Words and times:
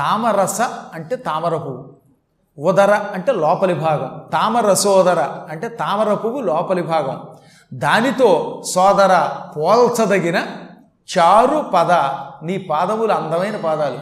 తామరస 0.00 0.60
అంటే 0.94 1.16
తామర 1.16 1.56
పువ్వు. 1.56 1.96
ఉదర 2.58 2.94
అంటే 2.94 3.32
లోపలి 3.32 3.74
భాగం. 3.74 4.24
తామరసోదర 4.32 5.20
అంటే 5.50 5.68
తామర 5.68 6.14
పువ్వు 6.14 6.40
లోపలి 6.40 6.82
భాగం. 6.82 7.22
దానితో 7.74 8.62
సోదర 8.74 9.28
పోల్చదగిన 9.56 10.46
చారు 11.18 11.70
పద. 11.74 11.92
నీ 12.44 12.58
పాదములు 12.58 13.12
అందమైన 13.12 13.56
పాదాలు. 13.56 13.98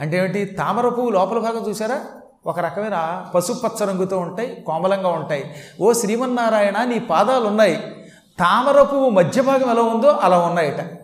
అంటే 0.00 0.18
ఏమిటి? 0.18 0.44
తామర 0.44 0.88
పువ్వు 0.88 1.10
లోపల 1.10 1.38
భాగం 1.38 1.68
చూసారా 1.68 2.00
ఒక 2.46 2.60
రకమైన 2.60 3.24
పసుపచ్చ 3.34 3.84
రంగుతో 3.84 4.18
ఉంటాయి 4.18 4.64
కోమలంగా 4.66 5.08
ఉంటాయి. 5.08 5.54
ఓ 5.80 5.92
శ్రీమన్నారాయణ 5.92 6.84
నీ 6.84 6.98
పాదాలు 6.98 7.46
ఉన్నాయి 7.46 8.06
తామర 8.38 8.82
పువ్వు 8.82 9.10
మధ్య 9.10 9.42
భాగం 9.42 9.70
ఎలా 9.70 9.82
ఉందో 9.82 10.08
అలా 10.08 10.38
ఉన్నాయట. 10.38 10.99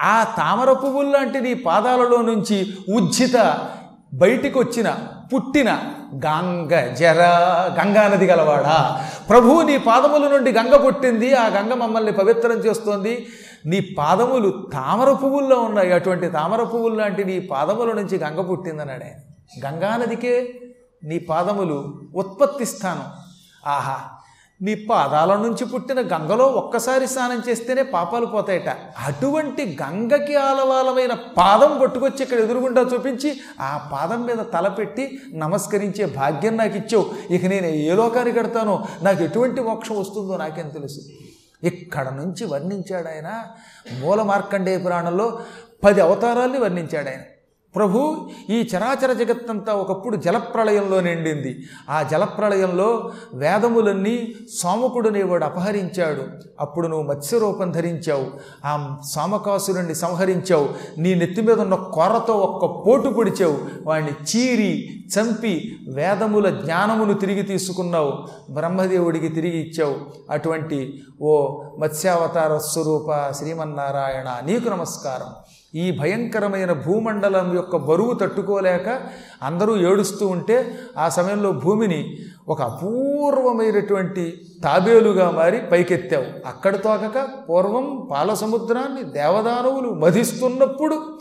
ఆ 0.00 0.24
తామర 0.24 0.72
పువ్వులు 0.72 1.10
లాంటి 1.10 1.40
నీ 1.40 1.54
పాదాలలో 1.54 2.22
నుంచి 2.22 2.76
ఉజ్జిత 2.94 3.68
బయటికి 4.14 4.58
వచ్చిన 4.58 4.94
పుట్టిన 5.34 5.78
గంగ 6.14 6.94
జర 6.94 7.20
గంగా 7.80 8.08
నది 8.08 8.26
గలవాడా? 8.26 9.04
ప్రభువు 9.28 9.62
నీ 9.62 9.78
పాదముల 9.78 10.28
నుండి 10.28 10.52
గంగ 10.52 10.76
పుట్టింది 10.76 11.34
ఆ 11.34 11.46
గంగ 11.46 11.72
మమ్మల్ని 11.72 12.12
పవిత్రం 12.12 12.52
చేస్తోంది. 12.52 13.26
నీ 13.66 13.80
పాదములు 13.80 14.70
తామర 14.72 15.12
పువ్వుల్లో 15.12 15.60
ఉన్నాయి 15.60 15.92
అటువంటి 15.92 16.28
తామర 16.28 16.62
పువ్వులు 16.62 16.94
లాంటి 16.94 17.24
నీ 17.24 17.38
పాదముల 17.38 17.92
నుంచి 17.92 18.18
గంగ 18.18 18.40
పుట్టిందన్నాడు. 18.40 19.04
ఆయన 19.04 19.18
గంగా 19.68 19.96
నదికే 19.96 20.60
నీ 21.04 21.18
పాదములు 21.18 22.00
ఉత్పత్తి 22.14 22.66
స్థానం. 22.66 23.04
ఆహా 23.66 23.96
నీ 24.62 24.74
పాదాల 24.74 25.36
నుంచి 25.36 25.64
పుట్టిన 25.64 26.00
గంగలో 26.00 26.44
ఒక్కసారి 26.44 27.06
స్నానం 27.06 27.42
చేస్తేనే 27.48 27.82
పాపాలు 27.82 28.26
పోతాయట. 28.26 28.68
అటువంటి 29.06 29.78
గంగకి 29.82 30.34
ఆలవాలమైన 30.34 31.12
పాదం 31.36 31.78
పట్టుకొచ్చి 31.82 32.22
ఇక్కడ 32.22 32.38
ఎదురుగుండా 32.38 32.80
చూపించి 32.80 33.40
ఆ 33.60 33.90
పాదం 33.92 34.26
మీద 34.26 34.36
తలపెట్టి 34.36 35.18
నమస్కరించే 35.34 36.06
భాగ్యం 36.06 36.56
నాకు 36.56 36.76
ఇచ్చావు. 36.76 37.32
ఇక 37.32 37.46
నేను 37.46 37.66
ఏ 37.66 37.94
లోకానికి 37.94 38.38
కడతానో? 38.38 38.84
నాకు 39.02 39.22
ఎటువంటి 39.22 39.60
మోక్షం 39.60 40.00
వస్తుందో 40.00 40.36
నాకేం 40.36 40.68
తెలుసు. 40.68 41.00
ఇక్కడ 41.62 42.08
నుంచి 42.08 42.46
వర్ణించాడు 42.46 43.08
ఆయన 43.08 43.44
మూల 44.00 44.22
మార్కండేయ 44.22 44.78
పురాణంలో 44.78 45.40
పది 45.84 46.00
అవతారాల్ని 46.00 46.58
వర్ణించాడు 46.58 47.08
ఆయన. 47.08 47.20
ప్రభు 47.76 48.28
ఈ 48.50 48.70
చరాచర 48.76 49.12
జగత్తంతా 49.12 49.72
ఒకప్పుడు 49.72 50.16
జలప్రళయంలో 50.16 51.00
నిండింది. 51.00 51.66
ఆ 51.90 52.02
జలప్రళయంలో 52.02 53.12
వేదములన్నీ 53.34 54.34
సోమకుడునేవాడు 54.58 55.44
అపహరించాడు. 55.44 56.22
అప్పుడు 56.60 56.88
నువ్వు 56.88 57.06
మత్స్యరూపం 57.06 57.70
ధరించావు. 57.70 58.26
ఆ 58.64 58.96
సోమకాసురుణ్ణి 59.14 59.94
సంహరించావు. 59.94 60.68
నీ 60.98 61.14
నెత్తి 61.14 61.40
మీద 61.40 61.60
ఉన్న 61.60 61.74
కొర్రతో 61.74 62.32
ఒక్క 62.32 62.86
పోటు 62.86 63.08
పొడిచావు. 63.08 63.58
వాడిని 63.86 64.10
చీరి 64.10 65.04
చంపి 65.18 65.78
వేదముల 65.94 66.50
జ్ఞానమును 66.50 67.14
తిరిగి 67.14 67.42
తీసుకున్నావు. 67.42 68.12
బ్రహ్మదేవుడికి 68.52 69.28
తిరిగి 69.28 69.68
ఇచ్చావు. 69.68 69.96
అటువంటి 70.30 71.02
ఓ 71.22 71.62
మత్స్యావతార 71.78 72.58
స్వరూప 72.58 73.32
శ్రీమన్నారాయణ 73.32 74.46
నీకు 74.46 74.68
నమస్కారం. 74.68 75.57
ఈ 75.74 75.98
భయంకరమైన 75.98 76.72
భూమండలం 76.72 77.54
యొక్క 77.54 77.76
బరువు 77.76 78.14
తట్టుకోలేక 78.14 79.00
అందరూ 79.42 79.76
ఏడుస్తూ 79.76 80.26
ఉంటే 80.26 80.78
ఆ 80.98 81.08
సమయంలో 81.08 81.52
భూమిని 81.52 82.16
ఒక 82.48 82.62
అపూర్వమైనటువంటి 82.62 84.40
తాబేలుగా 84.64 85.30
మారి 85.30 85.60
పైకెత్తావు. 85.60 86.48
అక్కడ 86.48 86.76
తోకక 86.76 87.28
పూర్వం 87.50 88.08
పాల 88.10 88.34
సముద్రాన్ని 88.34 89.04
దేవదానవులు 89.04 89.90
మధిస్తున్నప్పుడు 89.90 91.18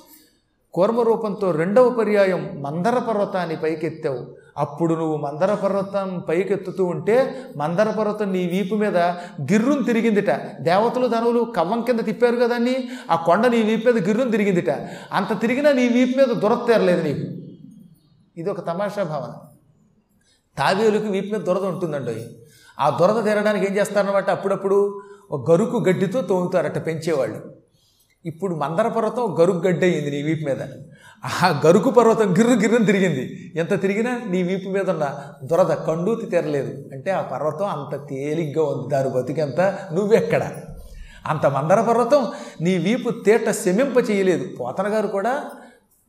కూర్మ 0.74 1.02
రూపంతో 1.02 1.52
రెండవ 1.52 1.90
పర్యాయం 1.90 2.50
మందర 2.62 3.00
పర్వతాన్ని 3.00 3.56
పైకెత్తావు. 3.56 4.47
అప్పుడు 4.58 4.94
నువ్వు 4.96 5.18
మందర 5.18 5.54
పర్వతం 5.54 6.24
పైకెత్తుతూ 6.30 6.86
ఉంటే 6.86 7.46
మందర 7.58 7.92
పర్వతం 7.92 8.32
నీ 8.32 8.46
వీపు 8.48 8.76
మీద 8.76 8.98
గిర్రును 9.52 9.84
తిరిగిందిట. 9.84 10.32
దేవతలు 10.62 11.08
ధనువులు 11.08 11.54
కవ్వం 11.58 11.82
కింద 11.82 12.00
తిప్పారు 12.00 12.36
కదాన్ని 12.36 12.90
ఆ 13.12 13.16
కొండ 13.16 13.48
నీ 13.48 13.64
వీపు 13.64 13.92
మీద 13.92 14.08
గిర్రును 14.08 14.32
తిరిగిందిట. 14.32 14.70
అంత 15.12 15.42
తిరిగినా 15.42 15.72
నీ 15.72 15.88
వీపు 15.88 16.18
మీద 16.18 16.28
దురత్తేరలేదు 16.28 17.04
నీకు. 17.04 17.26
ఇది 18.38 18.50
ఒక 18.50 18.68
తమాషా 18.68 19.04
భావన. 19.04 19.34
తాబేలుకి 20.58 21.08
వీపు 21.08 21.34
మీద 21.34 21.42
దురద 21.42 21.64
ఉంటుందండి 21.64 22.26
ఆ 22.80 22.90
దురద 22.90 23.24
తీరడానికి 23.24 23.66
ఏం 23.66 23.76
చేస్తారనమాట 23.78 24.30
అప్పుడప్పుడు 24.30 25.02
ఒక 25.32 25.52
గరుకు 25.52 25.78
గడ్డితో 25.78 26.22
తోముతారట 26.22 26.86
పెంచేవాళ్ళు. 26.86 27.67
ఇప్పుడు 28.28 28.56
మందర 28.56 28.88
పర్వతం 28.88 29.38
గరుకు 29.40 29.68
అయింది 29.68 30.12
నీ 30.12 30.22
వీపు 30.22 30.50
మీద. 30.50 30.62
ఆ 31.44 31.62
గరుకు 31.66 31.90
పర్వతం 31.90 32.32
గిర్రు 32.32 32.54
గిర్రుని 32.54 32.86
తిరిగింది. 32.86 33.54
ఎంత 33.56 33.82
తిరిగినా 33.82 34.22
నీ 34.30 34.44
వీపు 34.44 34.70
మీద 34.70 34.90
ఉన్న 34.90 35.18
దురద 35.44 35.74
కండూతి 35.74 36.26
తెరలేదు. 36.26 36.90
అంటే 36.92 37.12
ఆ 37.12 37.22
పర్వతం 37.22 37.66
అంత 37.66 38.10
తేలిగ్గా 38.10 38.64
ఉంది. 38.64 38.90
దాని 38.90 39.10
బతికెంత? 39.10 39.60
నువ్వెక్కడ? 39.94 40.52
అంత 41.28 41.46
మందర 41.46 41.82
పర్వతం 41.82 42.32
నీ 42.62 42.78
వీపు 42.78 43.10
తేట 43.10 43.52
శమింప 43.52 44.10
చేయలేదు. 44.10 44.56
పోతన 44.56 44.88
గారు 44.88 45.08
కూడా 45.08 45.44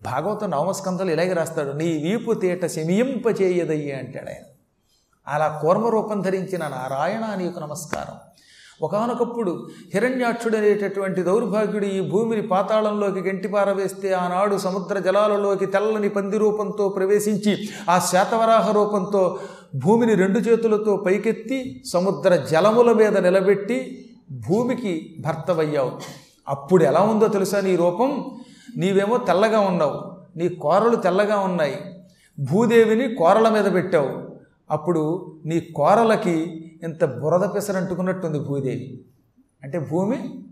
భాగవతం 0.02 0.50
నవమస్కంధలు 0.50 1.10
ఇలాగే 1.10 1.32
రాస్తాడు. 1.32 1.72
నీ 1.72 1.86
వీపు 1.86 2.32
తేట 2.32 2.66
శమింప 2.66 3.42
చేయదయ్యే 3.42 3.92
అంటాడు 3.92 4.28
ఆయన. 4.28 4.44
అలా 5.28 5.58
కూర్మ 5.62 5.86
రూపం 5.86 6.20
ధరించిన 6.20 6.62
నారాయణ 6.62 7.34
నీకు 7.34 7.60
నమస్కారం. 7.60 8.14
ఒకనొకప్పుడు 8.82 9.68
హిరణ్యాక్షుడు 9.94 10.56
అనేటటువంటి 10.56 11.22
దౌర్భాగ్యుడు 11.22 11.84
ఈ 11.84 12.00
భూమిని 12.00 12.42
పాతాళంలోకి 12.42 13.20
గంటి 13.20 13.48
పారవేస్తే 13.48 14.12
ఆనాడు 14.12 14.56
సముద్ర 14.56 14.98
జలాలలోకి 14.98 15.66
తెల్లని 15.66 16.08
పంది 16.08 16.38
రూపంతో 16.38 16.88
ప్రవేశించి 16.88 17.68
ఆ 17.90 17.98
శాతవరాహ 17.98 18.72
రూపంతో 18.72 19.38
భూమిని 19.74 20.14
రెండు 20.14 20.38
చేతులతో 20.38 20.96
పైకెత్తి 20.96 21.82
సముద్ర 21.92 22.36
జలముల 22.36 22.92
మీద 22.92 23.18
నిలబెట్టి 23.18 24.08
భూమికి 24.48 25.16
భర్తవయ్యావు. 25.20 25.92
అప్పుడు 26.48 26.84
ఎలా 26.84 27.00
ఉందో 27.00 27.28
తెలుసా 27.28 27.60
నీ 27.60 27.76
రూపం? 27.76 28.30
నీవేమో 28.76 29.16
తెల్లగా 29.16 29.60
ఉన్నావు. 29.60 30.00
నీ 30.38 30.48
కోరలు 30.48 30.96
తెల్లగా 30.96 31.38
ఉన్నాయి. 31.38 31.76
భూదేవిని 32.40 33.14
కోరల 33.14 33.48
మీద 33.48 33.74
పెట్టావు. 33.74 34.08
అప్పుడు 34.70 35.32
నీ 35.46 35.60
కోరలకి 35.60 36.64
ఇంత 36.82 37.04
బురద 37.04 37.54
పెసరంటుకున్నట్టుంది 37.54 38.38
భూదేవి. 38.38 39.00
అంటే 39.62 39.78
భూమి 39.78 40.44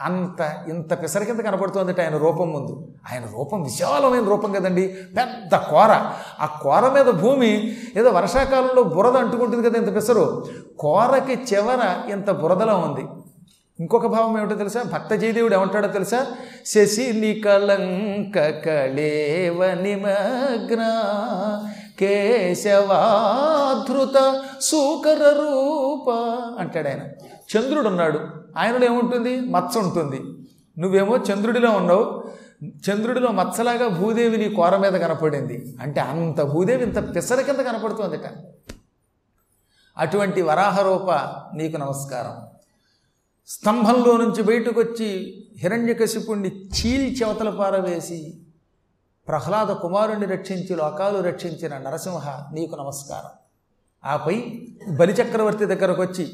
అంత 0.00 0.64
ఇంత 0.68 1.02
పెసర 1.02 1.22
కింద 1.22 1.40
కనపడుతుంది 1.40 2.02
ఆయన 2.02 2.16
రూపం 2.16 2.50
ముందు. 2.50 2.88
ఆయన 3.12 3.22
రూపం 3.22 3.62
విశాలమైన 3.62 4.24
రూపం 4.24 4.52
కదండి 4.52 4.96
పెద్ద 5.16 5.54
కోర 5.54 6.12
ఆ 6.40 6.58
కోర 6.62 6.88
మీద 6.88 7.06
భూమి 7.06 7.76
ఏదో 7.96 8.10
వర్షాకాలంలో 8.10 8.82
బురద 8.82 9.16
అంటుకుంటుంది 9.16 9.70
కదా 9.70 9.78
ఇంత 9.78 9.94
పెసరు. 9.94 10.44
కోరకి 10.78 11.54
చివర 11.54 12.10
ఇంత 12.10 12.30
బురదలో 12.30 12.78
ఉంది. 12.78 13.06
ఇంకొక 13.80 14.06
భావం 14.06 14.38
ఏమిటో 14.38 14.54
తెలుసా? 14.54 14.82
భక్త 14.82 15.14
జయదేవుడు 15.14 15.54
ఏమంటాడో 15.54 15.88
తెలుసా? 15.88 16.26
శశిని 16.66 17.40
కళంక 17.40 18.38
కళేవ 18.40 19.74
నిమగ్న. 19.74 20.82
కేశవాధృత 22.02 24.42
సూకర 24.60 25.12
రూప 25.12 26.10
అంటాడు 26.58 26.88
ఆయన 26.88 27.00
చంద్రుడు 27.56 27.88
ఉన్నాడు 27.88 28.20
ఆయనలో 28.58 28.84
ఏముంటుంది? 28.84 29.40
మచ్చ 29.40 29.78
ఉంటుంది. 29.78 30.20
నువ్వేమో 30.78 31.16
చంద్రుడిలో 31.16 31.70
ఉన్నావు. 31.70 32.24
చంద్రుడిలో 32.64 33.32
మచ్చలాగా 33.32 33.88
భూదేవి 33.88 34.36
నీ 34.36 34.54
కోర 34.54 34.76
మీద 34.76 34.92
కనపడింది. 34.92 35.76
అంటే 35.80 36.00
అంత 36.00 36.42
భూదేవి 36.42 36.82
ఇంత 36.82 37.16
పిసర 37.16 37.40
కింద 37.40 37.56
కనపడుతుందట. 37.56 38.20
అటువంటి 39.98 40.42
వరాహరూప 40.42 41.30
నీకు 41.56 41.76
నమస్కారం. 41.76 42.36
స్తంభంలో 43.48 44.16
నుంచి 44.16 44.42
బయటకు 44.42 44.80
వచ్చి 44.80 45.42
హిరణ్యకశిపుణ్ణి 45.58 46.48
చీల్చెవతల 46.48 47.50
పారవేసి 47.50 48.34
ప్రహ్లాద 49.28 49.66
కుమారుణ్ణి 49.66 50.26
రక్షించి 50.26 50.76
లోకాలు 50.76 51.18
రక్షించిన 51.18 51.78
నరసింహ 51.78 52.50
నీకు 52.52 52.76
నమస్కారం. 52.76 53.30
ఆపై 54.04 54.62
బలిచక్రవర్తి 54.90 55.66
దగ్గరకు 55.66 56.02
వచ్చి 56.02 56.32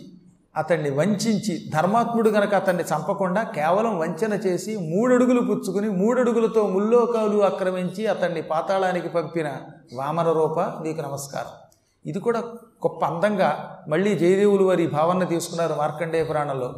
అతన్ని 0.57 0.91
వంచించి 0.91 1.71
ధర్మాత్ముడు 1.75 2.31
గనక 2.31 2.55
అతన్ని 2.55 2.83
చంపకుండా 2.83 3.43
కేవలం 3.43 3.99
వంచన 3.99 4.35
చేసి 4.35 4.77
మూడడుగులు 4.77 5.41
పుచ్చుకుని 5.41 5.89
మూడడుగులతో 5.89 6.67
ముల్లోకాలు 6.67 7.45
ఆక్రమించి 7.45 8.07
అతన్ని 8.07 8.43
పాతాళానికి 8.43 9.09
పంపిన 9.09 9.53
వామన 9.95 10.33
రూప 10.33 10.61
నీకు 10.61 11.01
నమస్కారం. 11.01 11.53
ఇది 12.07 12.19
కూడా 12.19 12.41
గొప్ప 12.87 13.05
అందంగా 13.05 13.79
మళ్ళీ 13.89 14.19
జయదేవులు 14.19 14.65
వారి 14.65 14.87
భావన 14.87 15.25
తీసుకున్నారు 15.25 15.75
మార్కండేయ 15.75 16.25
పురాణంలో. 16.25 16.75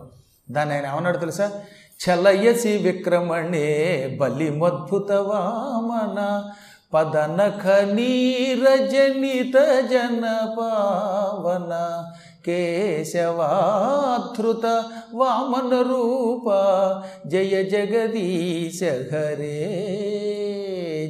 దాన్ని 0.50 0.74
ఆయన 0.74 0.86
ఏమన్నాడు 0.86 1.18
తెలుసా? 1.18 1.52
చలయసి 2.00 2.76
విక్రమణే 2.76 4.18
బలిమద్భుత 4.20 5.12
వామన 5.12 6.50
పదనఖ 6.94 7.92
నీరజనిత 7.92 9.82
జన 9.92 10.54
పావన 10.58 12.04
కేశవాధృత 12.46 14.84
వామన 15.14 15.82
రూప 15.82 16.48
జయ 17.26 17.62
జగదీశ 17.62 18.82
హరే 18.82 19.70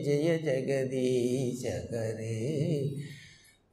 జయ 0.06 0.38
జగదీశ 0.38 1.68
హరే. 1.68 2.90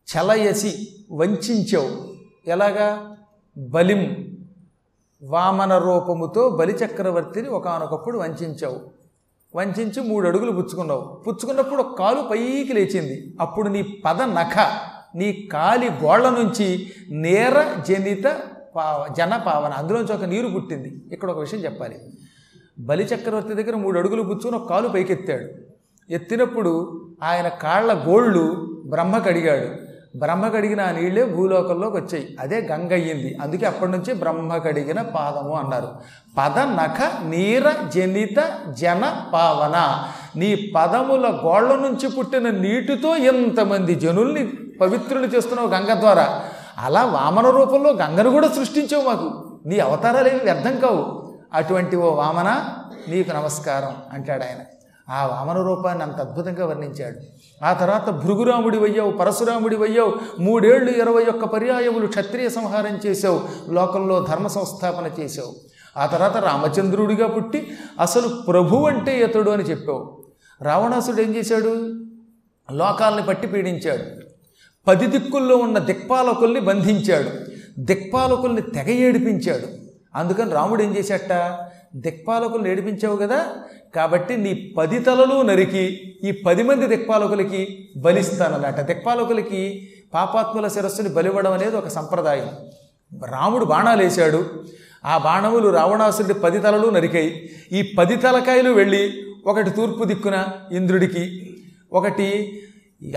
చలయసి 0.08 0.88
వంచావు 1.12 2.16
ఎలాగా? 2.50 3.18
బలిం 3.58 4.27
వామన 5.24 5.78
రూపముతో 5.78 6.50
బలిచక్రవర్తిని 6.50 7.50
ఒకనొకప్పుడు 7.50 8.18
వంచావు. 8.18 8.98
వంచి 9.56 10.02
మూడు 10.02 10.28
అడుగులు 10.28 10.52
పుచ్చుకున్నావు. 10.52 11.24
పుచ్చుకున్నప్పుడు 11.28 11.84
కాలు 12.00 12.22
పైకి 12.32 12.74
లేచింది. 12.74 13.38
అప్పుడు 13.42 13.70
నీ 13.70 14.02
పద 14.06 14.22
నఖ 14.22 14.68
నీ 15.16 15.50
కాలి 15.52 15.90
గోళ్ళ 15.90 16.30
నుంచి 16.30 16.94
నేర 17.10 17.82
జనిత 17.90 18.42
పావ 18.76 19.14
జన 19.14 19.38
పావన 19.38 19.72
అందులోంచి 19.72 20.14
ఒక 20.14 20.24
నీరు 20.24 20.48
పుట్టింది. 20.48 21.02
ఇక్కడ 21.12 21.32
ఒక 21.32 21.40
విషయం 21.40 21.60
చెప్పాలి. 21.60 22.00
బలిచక్రవర్తి 22.80 23.54
దగ్గర 23.54 23.76
మూడు 23.76 24.00
అడుగులు 24.00 24.24
పుచ్చుకుని 24.24 24.56
ఒక 24.56 24.70
కాలు 24.70 24.88
పైకెత్తాడు. 24.88 25.48
ఎత్తినప్పుడు 26.14 27.02
ఆయన 27.24 27.48
కాళ్ళ 27.48 28.08
గోళ్ళు 28.08 28.68
బ్రహ్మ 28.86 29.18
కడిగాడు 29.18 29.87
బ్రహ్మ 30.16 30.48
కడిగిన 30.48 30.82
ఆ 30.82 30.92
నీళ్ళే 30.92 31.26
భూలోకంలోకి 31.26 31.98
వచ్చాయి. 31.98 32.38
అదే 32.40 32.68
గంగ 32.72 32.94
అయ్యింది. 32.94 33.38
అందుకే 33.42 33.66
అప్పటి 33.66 33.92
నుంచి 33.92 34.14
బ్రహ్మ 34.14 34.58
కడిగిన 34.58 35.02
పాదము 35.02 35.54
అన్నారు. 35.54 35.88
పద 36.38 36.60
నఖ 36.60 37.26
నీర 37.26 37.72
జనిత 37.96 38.52
జన 38.70 39.22
పావన. 39.34 40.08
నీ 40.40 40.72
పదముల 40.76 41.40
గోళ్ళ 41.46 41.76
నుంచి 41.76 42.10
పుట్టిన 42.10 42.50
నీటితో 42.50 43.16
ఎంతమంది 43.16 43.96
జనుల్ని 43.96 44.52
పవిత్రులు 44.82 45.26
చేస్తున్నావు 45.26 45.68
గంగ 45.68 46.00
ద్వారా? 46.00 46.44
అలా 46.78 47.06
వామన 47.06 47.50
రూపంలో 47.50 47.94
గంగను 47.94 48.30
కూడా 48.30 48.48
సృష్టించావు 48.48 49.04
మాకు. 49.04 49.60
నీ 49.66 49.80
అవతారాలు 49.80 50.28
ఏమి 50.28 50.40
వ్యర్థం 50.40 50.80
కావు. 50.80 51.34
అటువంటి 51.54 51.96
ఓ 51.96 52.10
వామన 52.10 52.64
నీకు 53.08 53.32
నమస్కారం 53.32 53.96
అంటాడు 54.14 54.44
ఆయన. 54.44 54.77
ఆ 55.10 55.26
వామన 55.26 55.62
రూపాన్ని 55.62 56.04
అంత 56.04 56.16
అద్భుతంగా 56.16 56.66
వర్ణించాడు. 56.66 57.18
ఆ 57.66 57.74
తర్వాత 57.74 58.10
భృగురాముడి 58.10 58.78
వయ్యావు 58.78 59.12
పరశురాముడి 59.12 59.76
వయ్యావు 59.76 60.14
మూడేళ్ళు 60.40 60.92
ఇరవై 60.92 61.26
ఒక్క 61.26 61.46
పర్యాయములు 61.46 62.08
క్షత్రియ 62.08 62.50
సంహారం 62.50 63.00
చేసావు 63.06 63.42
లోకంలో 63.70 64.26
ధర్మ 64.30 64.48
సంస్థాపన 64.48 65.22
చేసావు 65.22 65.56
ఆ 65.98 66.06
తర్వాత 66.06 66.38
రామచంద్రుడిగా 66.38 67.28
పుట్టి 67.28 67.72
అసలు 68.00 68.28
ప్రభు 68.48 68.76
అంటే 68.76 69.24
ఇతడు 69.24 69.52
అని 69.52 69.64
చెప్పావు. 69.64 70.18
రావణాసుడు 70.62 71.22
ఏం 71.22 71.36
చేశాడు? 71.36 71.94
లోకాలని 72.72 73.24
పట్టి 73.24 73.48
పీడించాడు. 73.48 74.04
పది 74.88 75.06
దిక్కుల్లో 75.06 75.58
ఉన్న 75.58 75.78
దిక్పాలకుల్ని 75.78 76.60
బంధించాడు. 76.60 77.30
దిక్పాలకుల్ని 77.80 78.62
తెగ 78.62 78.90
ఏడిపించాడు. 78.90 79.68
అందుకని 80.16 80.52
రాముడు 80.52 80.84
ఏం 80.84 80.98
చేశాట 80.98 81.60
దిక్పాలకులు 81.96 82.68
ఏడిపించావు 82.68 83.18
కదా? 83.18 83.46
కాబట్టి 83.96 84.38
నీ 84.38 84.74
పది 84.78 85.00
తలలు 85.00 85.42
నరికి 85.42 86.14
ఈ 86.24 86.32
పది 86.32 86.64
మంది 86.64 86.88
దిక్పాలకులకి 86.88 87.90
బలిస్తానన్నట. 87.98 88.80
దిక్పాలకులకి 88.80 89.90
పాపాత్ముల 90.14 90.68
శిరస్సుని 90.68 91.10
బలివ్వడం 91.10 91.52
అనేది 91.54 91.76
ఒక 91.76 91.88
సంప్రదాయం. 91.88 92.50
రాముడు 93.26 93.66
బాణాలు 93.66 94.04
వేశాడు. 94.04 94.64
ఆ 95.06 95.18
బాణములు 95.18 95.70
రావణాసురుడి 95.70 96.34
పది 96.34 96.60
తలలు 96.60 96.90
నరికాయి. 96.90 97.50
ఈ 97.72 97.96
పది 97.98 98.16
తలకాయలు 98.16 98.70
వెళ్ళి 98.70 99.24
ఒకటి 99.48 99.70
తూర్పు 99.70 100.04
దిక్కున 100.04 100.46
ఇంద్రుడికి 100.72 101.56
ఒకటి 101.94 102.60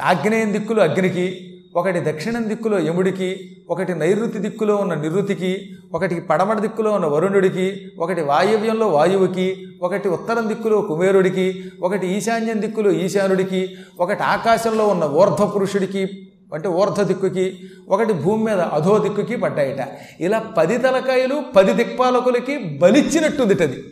ఆగ్నేయం 0.03 0.53
దిక్కులు 0.53 0.81
అగ్నికి 0.81 1.50
ఒకటి 1.77 2.01
దక్షిణం 2.01 2.49
దిక్కులో 2.49 2.79
యముడికి 2.79 3.57
ఒకటి 3.71 3.95
నైరుతి 3.95 4.39
దిక్కులో 4.39 4.77
ఉన్న 4.77 4.95
నిరుతికి 4.95 5.71
ఒకటి 5.95 6.21
పడమట 6.21 6.59
దిక్కులో 6.59 6.93
ఉన్న 6.93 7.07
వరుణుడికి 7.07 7.93
ఒకటి 7.99 8.21
వాయవ్యంలో 8.21 8.89
వాయువుకి 8.89 9.67
ఒకటి 9.83 10.09
ఉత్తరం 10.09 10.49
దిక్కులో 10.49 10.81
కుబేరుడికి 10.81 11.65
ఒకటి 11.83 12.07
ఈశాన్యం 12.07 12.61
దిక్కులో 12.61 12.91
ఈశానుడికి 12.91 13.77
ఒకటి 14.01 14.23
ఆకాశంలో 14.23 14.87
ఉన్న 14.89 15.05
ఊర్ధ 15.05 15.43
పురుషుడికి 15.43 16.09
అంటే 16.55 16.69
ఊర్ధ 16.69 17.03
దిక్కుకి 17.03 17.59
ఒకటి 17.89 18.13
భూమి 18.13 18.45
మీద 18.45 18.61
అధో 18.61 18.99
దిక్కుకి 18.99 19.37
పడ్డాయట. 19.37 19.89
ఇలా 20.21 20.39
పది 20.39 20.79
తలకాయలు 20.79 21.43
పది 21.57 21.73
దిక్పాలకులకి 21.73 22.59
బలిచ్చినట్టుందిటది. 22.59 23.83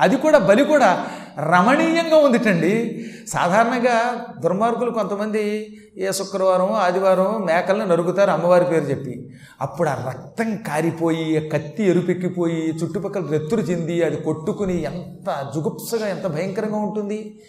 అది 0.00 0.16
కూడా 0.16 0.38
బలి 0.38 0.64
కూడా 0.64 1.06
రమణీయంగా 1.38 2.16
ఉందిటండి. 2.16 3.04
సాధారణంగా 3.28 4.26
దుర్మార్గులు 4.38 4.90
కొంతమంది 4.90 5.76
ఏ 5.98 6.10
శుక్రవారం 6.10 6.72
ఆదివారం 6.72 7.46
మేకల్ని 7.46 7.86
నరుకుతారు 7.86 8.30
అమ్మవారి 8.30 8.64
పేరు 8.64 8.84
చెప్పి. 8.84 9.30
అప్పుడు 9.60 9.88
ఆ 9.88 10.04
రక్తం 10.08 10.56
కారిపోయి 10.56 11.50
కత్తి 11.50 11.84
ఎరుపెక్కిపోయి 11.84 12.68
చుట్టుపక్కల 12.68 13.26
రెత్తురు 13.26 13.60
చెంది 13.60 14.02
అది 14.02 14.16
కొట్టుకుని 14.16 14.82
ఎంత 14.82 15.50
జుగుప్సగా 15.54 16.08
ఎంత 16.08 16.26
భయంకరంగా 16.26 16.76
ఉంటుంది. 16.76 17.40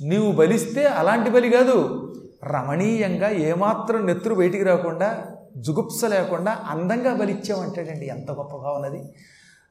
నీవు 0.00 0.32
బలిస్తే 0.32 0.86
అలాంటి 0.86 1.30
బలి 1.30 1.50
కాదు. 1.50 2.06
రమణీయంగా 2.44 3.30
ఏమాత్రం 3.30 4.06
నెత్తురు 4.06 4.34
బయటికి 4.34 4.64
రాకుండా 4.64 5.22
జుగుప్స 5.56 6.04
లేకుండా 6.04 6.56
అందంగా 6.68 7.14
బలిచ్చామంటాడండి 7.14 8.06
ఎంత 8.06 8.30
గొప్ప 8.32 8.54
ఉన్నది 8.54 9.04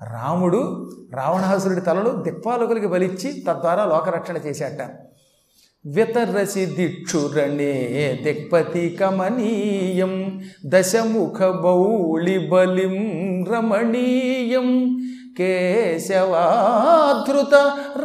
రాముడు 0.04 0.90
రావణాసురుడి 1.13 1.81
తలలు 1.81 2.24
దిక్పాలకులకి 2.24 2.88
బలిచ్చి 2.88 3.44
తద్వారా 3.48 3.86
లోకరక్షణ 3.86 4.38
చేశాట. 4.38 4.90
వితరసి 5.86 6.66
దిక్షురణే 6.66 8.19
దిక్పతి 8.24 8.98
కమనీయం 9.01 10.42
దశముఖ 10.66 11.44
బౌళి 11.44 12.48
బలిం 12.48 12.96
రమణీయం. 13.54 14.98
కేశవాధృత 15.38 16.24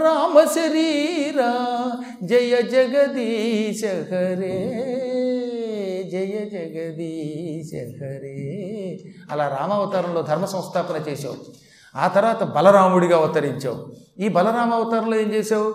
రామ 0.03 0.45
శరీరా 0.45 1.67
జయ 2.23 2.63
జగదీశ 2.63 3.85
హరే 3.85 4.81
జయ 6.13 6.49
జగదీశ 6.53 7.75
హరే. 7.75 8.99
అలా 9.31 9.57
రామావతారంలో 9.61 10.23
ధర్మ 10.23 10.45
సంస్థాపన 10.45 11.11
చేసేవచ్చు 11.11 11.65
ఆ 11.97 12.09
తర్వాత 12.09 12.43
బలరాముడిగా 12.43 13.17
అవతరించావు. 13.17 13.87
ఈ 14.19 14.29
బలరామ 14.29 14.75
అవతారంలో 14.75 15.17
ఏం 15.17 15.33
చేసావు 15.33 15.75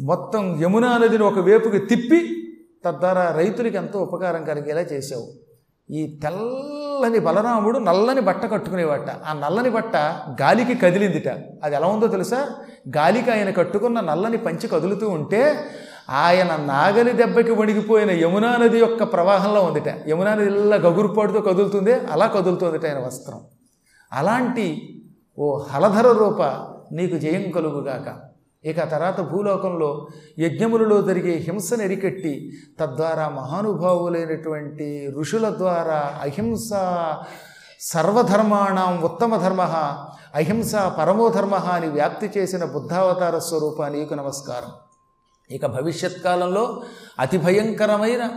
మొత్తం 0.00 0.62
యమునా 0.62 0.98
నదిని 0.98 1.24
ఒక 1.24 1.38
వేపుకి 1.38 1.78
తిప్పి 1.78 2.38
తద్వారా 2.84 3.34
రైతులకి 3.36 3.76
ఎంతో 3.76 3.98
ఉపకారం 3.98 4.44
కలిగేలా 4.44 4.80
చేసావు 4.80 5.52
ఈ 5.92 6.20
తెల్లని 6.22 7.18
బలరాముడు 7.18 7.78
నల్లని 7.78 8.20
బట్ట 8.20 8.52
కట్టుకునేవాట. 8.52 9.10
ఆ 9.10 9.32
నల్లని 9.32 9.70
బట్ట 9.70 9.96
గాలికి 10.42 10.74
కదిలిందిట. 10.74 11.28
అది 11.64 11.74
ఎలా 11.74 11.86
ఉందో 11.86 12.06
తెలుసా? 12.06 12.48
గాలికి 12.96 13.30
ఆయన 13.30 13.50
కట్టుకున్న 13.50 14.00
నల్లని 14.00 14.36
పంచి 14.36 14.68
కదులుతూ 14.68 15.08
ఉంటే 15.08 15.54
ఆయన 16.10 16.46
నాగలి 16.46 17.12
దెబ్బకి 17.12 17.50
వణిగిపోయిన 17.50 18.10
యమునా 18.10 18.56
నది 18.56 18.78
యొక్క 18.78 19.02
ప్రవాహంలో 19.02 19.62
ఉందిట. 19.62 20.08
యమునా 20.08 20.34
నది 20.34 20.46
ఇలా 20.46 20.76
గగురుపాటుతో 20.76 21.40
కదులుతుంది 21.40 21.92
అలా 21.92 22.26
కదులుతుందిట 22.26 22.86
ఆయన 22.86 23.06
వస్త్రం. 23.06 23.40
అలాంటి 24.12 24.66
ఓ 25.38 25.58
హలధర 25.58 26.12
రూప 26.12 26.42
నీకు 26.92 27.16
జయం 27.18 27.50
కలుగుగాక. 27.50 28.32
ఇక 28.64 28.90
తర్వాత 28.90 29.20
భూలోకంలో 29.20 30.06
యజ్ఞములలో 30.38 31.02
జరిగే 31.02 31.34
హింసను 31.36 31.82
ఎరికెట్టి 31.82 32.52
తద్వారా 32.80 33.28
మహానుభావులైనటువంటి 33.28 35.12
ఋషుల 35.18 35.48
ద్వారా 35.58 35.98
అహింస 36.22 36.70
సర్వధర్మాణం 37.80 39.02
ఉత్తమ 39.02 39.36
ధర్మ 39.36 39.60
అహింస 40.34 40.74
పరమోధర్మ 40.74 41.54
అని 41.54 41.88
వ్యాప్తి 41.88 42.30
చేసిన 42.38 42.64
బుద్ధావతార 42.64 43.38
స్వరూపానికి 43.38 44.14
నమస్కారం. 44.16 44.70
ఇక 45.50 45.66
భవిష్యత్ 45.66 46.22
కాలంలో 46.22 46.82
అతి 47.18 47.38
భయంకరమైన 47.38 48.30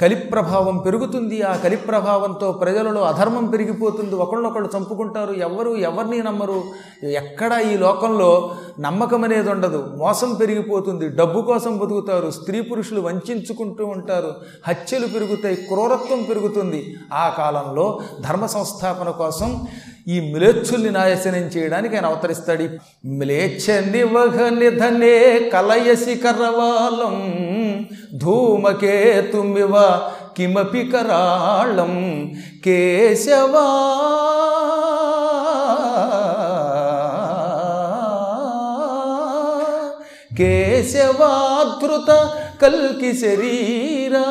కలిప్రభావం 0.00 0.78
పెరుగుతుంది 0.78 1.42
ఆ 1.42 1.56
కలిప్రభావంతో 1.56 2.52
ప్రజలలో 2.52 3.02
అధర్మం 3.02 3.46
పెరిగిపోతుంది. 3.46 4.14
ఒకళ్ళనొకళ్ళు 4.14 4.70
చంపుకుంటారు. 4.76 5.32
ఎవరు 5.32 5.76
ఎవరిని 5.76 6.22
నమ్మరు? 6.22 6.62
ఎక్కడ 7.04 7.52
ఈ 7.52 7.76
లోకంలో 7.76 8.54
నమ్మకం 8.80 9.24
అనేది 9.24 9.50
ఉండదు. 9.50 9.94
మోసం 9.96 10.34
పెరిగిపోతుంది. 10.34 11.08
డబ్బు 11.08 11.40
కోసం 11.40 11.78
బతుకుతారు. 11.78 12.30
స్త్రీ 12.30 12.60
పురుషులు 12.60 13.00
వంచుకుంటూ 13.00 13.86
ఉంటారు. 13.86 14.34
హత్యలు 14.68 15.06
పెరుగుతాయి. 15.06 15.56
క్రూరత్వం 15.56 16.22
పెరుగుతుంది. 16.22 16.96
ఆ 17.12 17.28
కాలంలో 17.38 18.00
ధర్మ 18.20 18.46
సంస్థాపన 18.46 19.10
కోసం 19.10 19.66
ఈ 20.08 20.20
మ్లేచ్చుల్ని 20.20 20.90
నాశనం 20.90 21.44
చేయడానికి 21.56 21.96
ఆయన 21.96 22.06
అవతరిస్తాడు. 22.06 22.66
మ్లేచ్ఛ 23.06 23.66
నివహ 23.90 24.36
నిధనే 24.48 25.16
కలయసి 25.52 26.14
కరవాలం 26.14 27.16
ధూమకేతుమివ 28.14 29.74
కిమపి 30.36 30.82
కరాళం 30.92 31.94
కేశవా. 32.64 33.66
కేశవాధృత 40.38 42.10
కల్కి 42.62 43.12
శరీరా 43.20 44.26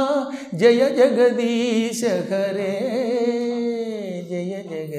జయ 0.53 0.81
జగదీశ 0.99 2.01
హరే. 2.29 2.73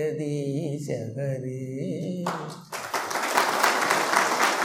హరి 0.08 2.26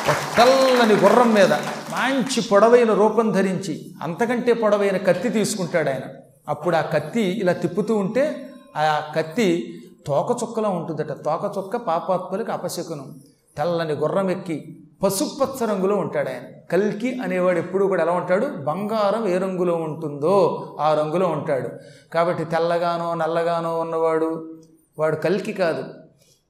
ఒక 0.10 0.18
తెల్లని 0.38 0.94
గుర్రం 0.94 1.34
మీద 1.34 1.54
మంచి 1.94 2.42
పొడవైన 2.42 2.94
రూపం 2.94 3.32
ధరించి 3.32 3.94
అంతకంటే 4.02 4.54
పొడవైన 4.54 4.98
కత్తి 4.98 5.30
తీసుకుంటాడు 5.30 5.90
ఆయన. 5.90 6.02
అప్పుడు 6.50 6.76
ఆ 6.76 6.82
కత్తి 6.82 7.22
ఇలా 7.22 7.54
తిప్పుతూ 7.54 7.98
ఉంటే 7.98 8.52
ఆ 8.78 9.14
కత్తి 9.16 9.80
తోకచుక్కలా 10.08 10.70
ఉంటుందట. 10.70 11.02
తోకచుక్క 11.02 11.78
పాపాత్మలకు 11.78 12.52
అపశకునం. 12.52 13.16
తెల్లని 13.58 13.94
గుర్రం 13.94 14.32
ఎక్కి 14.32 14.78
పసుపచ్చ 15.04 15.70
రంగులో 15.70 15.96
ఉంటాడు 15.96 16.30
ఆయన. 16.30 16.42
కల్కి 16.72 17.20
అనేవాడు 17.20 17.58
ఎప్పుడు 17.58 17.86
కూడా 17.86 18.04
ఎలా 18.04 18.12
ఉంటాడు? 18.12 18.46
బంగారం 18.46 19.28
ఏ 19.28 19.38
రంగులో 19.38 19.76
ఉంటుందో 19.76 20.68
ఆ 20.80 20.94
రంగులో 20.94 21.28
ఉంటాడు. 21.28 21.70
కాబట్టి 22.14 22.46
తెల్లగానో 22.46 23.14
నల్లగానో 23.14 23.80
ఉన్నవాడు 23.80 24.53
వాడు 25.00 25.16
కల్కి 25.16 25.54
కాదు. 25.54 26.03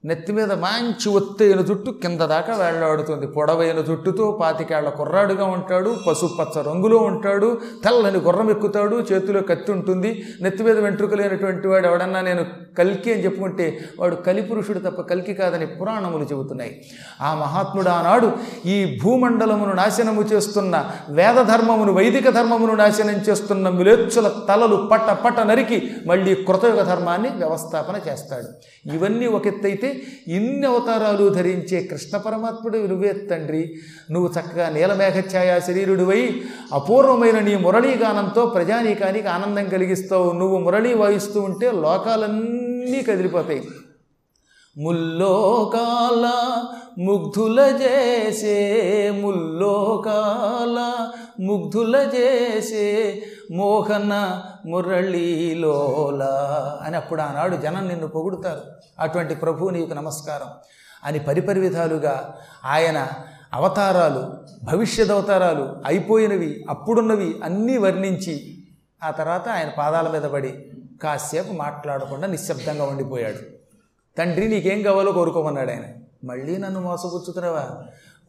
నెత్తి 0.08 0.32
మీద 0.32 0.52
మంచి 0.52 1.08
ఒత్తైన 1.08 1.60
జుట్టు 1.60 1.90
కింద 2.02 2.20
దాకా 2.20 2.56
వేళ్ళాడుతుంది. 2.56 3.26
పొడవైన 3.26 3.80
జుట్టుతో 3.80 4.38
పాతికేళ్ళ 4.40 4.88
కుర్రాడుగా 4.88 5.44
ఉంటాడు 5.44 5.96
పసుపచ్చ 6.06 6.62
రంగులో 6.66 6.98
ఉంటాడు 6.98 7.58
తెల్లని 7.84 8.18
గుర్రం 8.18 8.50
ఎక్కుతాడు 8.50 8.96
చేతిలో 8.96 9.40
కత్తి 9.40 9.72
ఉంటుంది. 9.72 10.24
నెత్తి 10.42 10.62
మీద 10.62 10.78
వెంట్రుకలేనటువంటి 10.78 11.68
వాడు 11.68 11.86
ఎవడన్నా 11.86 12.20
నేను 12.20 12.44
కల్కి 12.78 13.12
అని 13.12 13.24
చెప్పుకుంటే 13.24 13.78
వాడు 14.00 14.14
కలిపురుషుడు 14.14 14.78
తప్ప 14.78 15.00
కల్కి 15.00 15.34
కాదని 15.34 15.66
పురాణములు 15.66 16.24
చెబుతున్నాయి. 16.24 16.84
ఆ 17.22 17.34
మహాత్ముడు 17.34 17.88
ఆనాడు 17.88 18.32
ఈ 18.66 18.98
భూమండలమును 19.02 19.72
నాశనము 19.72 20.22
చేస్తున్న 20.22 20.90
వేద 21.10 21.38
ధర్మమును 21.52 21.92
వైదిక 21.92 22.28
ధర్మమును 22.28 22.72
నాశనం 22.72 23.18
చేస్తున్న 23.30 23.68
మిలేచ్చుల 23.68 24.28
తలలు 24.48 24.88
పట్ట 24.92 25.10
పట్ట 25.10 25.40
నరికి 25.40 25.90
మళ్ళీ 26.06 26.34
కృతయుగ 26.34 26.82
ధర్మాన్ని 26.82 27.28
వ్యవస్థాపన 27.28 27.96
చేస్తాడు. 28.08 28.48
ఇవన్నీ 28.94 29.26
ఒక 29.26 29.46
ఎత్తైతే 29.46 29.90
ఇన్ని 30.28 30.66
అవతారాలు 30.66 31.28
ధరించే 31.28 31.80
కృష్ణ 31.80 32.16
పరమాత్ముడు 32.16 32.78
నువ్వే 32.78 33.12
తండ్రి. 33.12 33.74
నువ్వు 34.10 34.30
చక్కగా 34.40 34.68
నీలమేఘఛాయ 34.68 35.60
శరీరుడివై 35.60 36.42
అపూర్వమైన 36.72 37.38
నీ 37.38 37.56
మురళీగానంతో 37.56 38.46
ప్రజానీకానికి 38.46 39.28
ఆనందం 39.28 39.68
కలిగిస్తావు. 39.68 40.32
నువ్వు 40.32 40.58
మురళీ 40.58 40.94
వాయిస్తూ 40.94 41.40
ఉంటే 41.40 41.70
లోకాలన్నీ 41.70 43.02
కదిలిపోతాయి. 43.02 43.62
ముల్లోకాల 44.78 46.24
ముగ్ధుల 46.98 47.60
చేసే 47.60 48.56
ముల్లోకాల 49.22 50.78
ముగ్ధుల 51.40 51.96
చేసే 52.14 52.86
మోహన 53.52 54.42
మురళీలోల 54.66 56.22
అని 56.82 56.96
అప్పుడు 56.96 57.22
ఆనాడు 57.22 57.56
జనం 57.56 57.88
నిన్ను 57.88 58.06
పొగుడుతారు. 58.06 58.60
అటువంటి 58.98 59.34
ప్రభువు 59.34 59.70
నీకు 59.70 59.94
నమస్కారం 59.94 60.46
అని 61.04 61.18
పరిపరి 61.18 61.60
విధాలుగా 61.60 62.34
ఆయన 62.64 63.08
అవతారాలు 63.54 64.32
భవిష్యత్ 64.64 65.10
అవతారాలు 65.10 65.76
అయిపోయినవి 65.86 66.64
అప్పుడున్నవి 66.70 67.40
అన్నీ 67.44 67.76
వర్ణించి 67.76 68.62
ఆ 69.02 69.10
తర్వాత 69.10 69.48
ఆయన 69.48 69.68
పాదాల 69.78 70.08
మీద 70.08 70.22
పడి 70.22 70.64
కాసేపు 71.02 71.52
మాట్లాడకుండా 71.52 72.26
నిశ్శబ్దంగా 72.26 72.84
ఉండిపోయాడు. 72.84 73.38
తండ్రి 74.18 74.48
నీకేం 74.48 74.82
కావాలో 74.82 75.12
కోరుకోమన్నాడు 75.12 75.70
ఆయన. 75.70 75.82
మళ్ళీ 76.24 76.56
నన్ను 76.56 76.80
మోసపుచ్చుతున్నావా? 76.80 77.70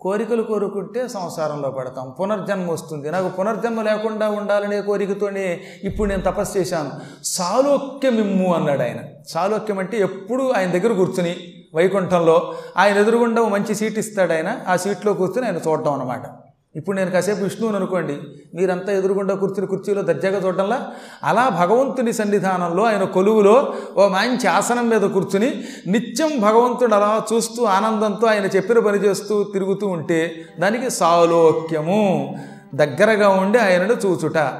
కోరికలు 0.05 0.43
కోరుకుంటే 0.43 1.07
సంసారంలో 1.07 1.71
పడతాం. 1.71 2.15
పునర్జన్మ 2.19 2.71
వస్తుంది. 2.71 3.11
నాకు 3.11 3.29
పునర్జన్మ 3.29 3.81
లేకుండా 3.81 4.29
ఉండాలనే 4.29 4.81
కోరికతోనే 4.81 5.61
ఇప్పుడు 5.83 6.09
నేను 6.09 6.21
తపస్సు 6.21 6.57
చేశాను. 6.57 6.91
సాలోక్యమిమ్ము 7.23 8.53
అన్నాడు 8.53 8.81
ఆయన. 8.81 8.99
సాలోక్యం 9.27 9.79
అంటే 9.79 9.97
ఎప్పుడు 9.97 10.53
ఆయన 10.57 10.71
దగ్గర 10.71 10.93
కూర్చుని 10.93 11.35
వైకుంఠంలో 11.75 12.53
ఆయన 12.77 12.97
ఎదురుగుండా 12.97 13.41
ఓ 13.41 13.49
మంచి 13.49 13.75
సీట్ 13.75 13.99
ఇస్తాడు 13.99 14.33
ఆయన. 14.33 14.57
ఆ 14.67 14.75
సీట్లో 14.75 15.13
కూర్చుని 15.13 15.47
ఆయన 15.47 15.57
చూడటం 15.57 15.93
అనమాట 15.93 16.44
ఇప్పుడు 16.75 16.97
నేను 16.97 17.11
కాసేపు 17.11 17.43
విష్ణువుని 17.43 17.77
అనుకోండి 17.77 18.17
మీరంతా 18.55 18.93
ఎదురుగుండా 18.93 19.35
కూర్చుని 19.35 19.67
కుర్చీలో 19.67 20.01
దర్జాగా 20.01 20.45
చూడటంలా 20.45 20.91
అలా 21.23 21.49
భగవంతుని 21.49 22.13
సన్నిధానంలో 22.13 22.83
ఆయన 22.83 23.03
కొలువులో 23.03 23.73
ఓ 23.97 24.07
మంచి 24.07 24.47
ఆసనం 24.47 24.89
మీద 24.89 25.01
కూర్చుని 25.01 25.63
నిత్యం 25.87 26.39
భగవంతుడు 26.39 26.95
అలా 26.95 27.23
చూస్తూ 27.33 27.63
ఆనందంతో 27.63 28.27
ఆయన 28.27 28.45
చెప్పిన 28.45 28.79
పని 28.79 28.97
చేస్తూ 28.97 29.43
తిరుగుతూ 29.43 29.87
ఉంటే 29.87 30.45
దానికి 30.59 30.89
సాలోక్యము. 30.89 32.37
దగ్గరగా 32.75 33.29
ఉండి 33.29 33.57
ఆయనను 33.57 33.93
చూచుట. 33.93 34.53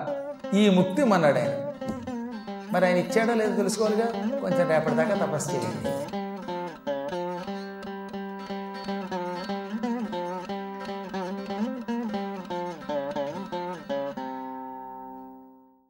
ఈ 0.54 0.70
ముక్తి 0.70 1.04
మన్నాడు 1.04 1.40
ఆయన 1.40 1.50
మరి 2.72 2.86
ఆయన 2.86 2.98
ఇచ్చాడో 2.98 3.34
లేదో 3.34 3.56
తెలుసుకోవాలిగా? 3.56 4.06
కొంచెం 4.42 4.70
రేపటిదాకా 4.70 5.26
తపస్సు 5.26 5.52
చేయండి. 5.52 6.25